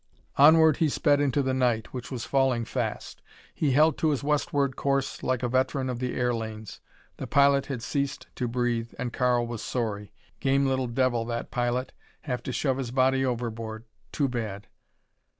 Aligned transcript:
Onward 0.37 0.77
he 0.77 0.89
sped 0.89 1.21
into 1.21 1.43
the 1.43 1.53
night, 1.53 1.93
which 1.93 2.09
was 2.09 2.25
falling 2.25 2.65
fast. 2.65 3.21
He 3.53 3.73
held 3.73 3.99
to 3.99 4.09
his 4.09 4.23
westward 4.23 4.75
course 4.75 5.21
like 5.21 5.43
a 5.43 5.47
veteran 5.47 5.91
of 5.91 5.99
the 5.99 6.15
air 6.15 6.33
lanes. 6.33 6.79
The 7.17 7.27
pilot 7.27 7.67
had 7.67 7.83
ceased 7.83 8.25
to 8.33 8.47
breathe 8.47 8.95
and 8.97 9.13
Karl 9.13 9.45
was 9.45 9.61
sorry. 9.61 10.11
Game 10.39 10.65
little 10.65 10.87
devil, 10.87 11.23
that 11.25 11.51
pilot. 11.51 11.91
Have 12.21 12.41
to 12.41 12.51
shove 12.51 12.77
his 12.79 12.89
body 12.89 13.23
overboard. 13.23 13.85
Too 14.11 14.27
bad. 14.27 14.65